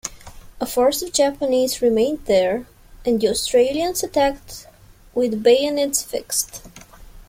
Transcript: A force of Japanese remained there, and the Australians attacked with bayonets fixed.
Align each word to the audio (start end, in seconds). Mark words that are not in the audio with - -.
A 0.59 0.65
force 0.65 1.03
of 1.03 1.13
Japanese 1.13 1.79
remained 1.79 2.25
there, 2.25 2.65
and 3.05 3.21
the 3.21 3.27
Australians 3.27 4.01
attacked 4.01 4.65
with 5.13 5.43
bayonets 5.43 6.01
fixed. 6.01 6.63